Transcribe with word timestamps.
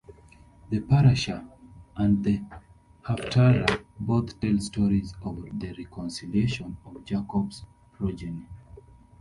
The 0.71 0.79
parashah 0.79 1.47
and 1.95 2.23
the 2.23 2.41
haftarah 3.05 3.85
both 3.99 4.39
tell 4.39 4.57
stories 4.57 5.13
of 5.21 5.43
the 5.59 5.73
reconciliation 5.77 6.75
of 6.87 7.05
Jacob's 7.05 7.65
progeny. 7.93 8.47